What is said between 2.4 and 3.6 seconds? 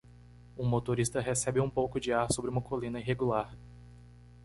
uma colina irregular.